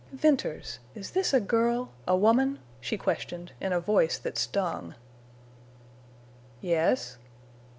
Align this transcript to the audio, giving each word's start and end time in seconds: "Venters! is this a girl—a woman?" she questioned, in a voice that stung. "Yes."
"Venters! 0.11 0.79
is 0.95 1.11
this 1.11 1.31
a 1.31 1.39
girl—a 1.39 2.17
woman?" 2.17 2.57
she 2.79 2.97
questioned, 2.97 3.51
in 3.61 3.71
a 3.71 3.79
voice 3.79 4.17
that 4.17 4.35
stung. 4.35 4.95
"Yes." 6.59 7.19